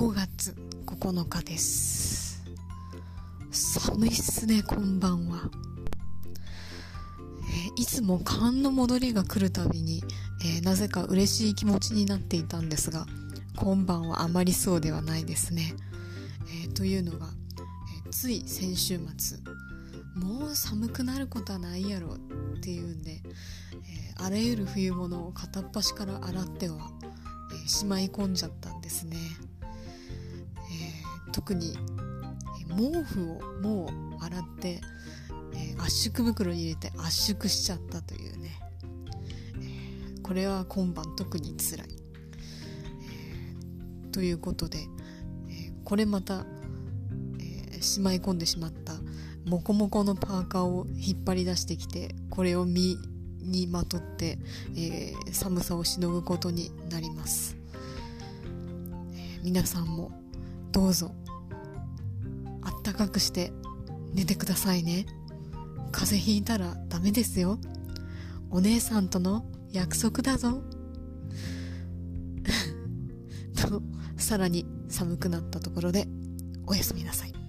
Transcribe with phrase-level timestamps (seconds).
[0.00, 2.42] 5月9日です。
[3.50, 5.50] 寒いっすねこんばんは、
[7.76, 10.02] え、いつも寒の戻りが来るたびに、
[10.42, 13.04] えー、なぜか嬉しい気持ちになっていたんですが
[13.56, 15.74] 今晩はあまりそうではないですね、
[16.64, 17.26] えー、というのが、
[18.06, 19.38] えつい先週末
[20.14, 23.22] もう寒くなることはないやろっていうんで、え
[24.16, 26.90] あらゆる冬物を片っ端から洗っては、
[27.66, 29.18] えしまい込んじゃったんですね。
[31.32, 31.76] 特に
[32.76, 33.90] 毛布をも
[34.20, 34.80] う洗って、
[35.54, 38.58] えー、圧縮袋に入れて圧縮しちゃったというね、
[39.56, 41.88] えー、これは今晩特につらい、
[44.02, 46.44] えー、ということで、えこれまた、
[47.40, 48.94] えしまい込んでしまった
[49.44, 52.98] モコモコのパーカーを引っ張り出してきてこれを身
[53.40, 54.38] にまとって、
[54.76, 57.56] え寒さをしのぐことになります、
[59.14, 60.12] え皆さんも
[60.72, 61.12] どうぞ
[62.90, 63.52] 暖かくして
[64.14, 65.06] 寝てくださいね。
[65.92, 67.58] 風邪ひいたらダメですよ。
[68.50, 70.62] お姉さんとの約束だぞ。
[73.54, 73.82] と
[74.16, 76.08] さらに寒くなったところで
[76.66, 77.39] おやすみなさい。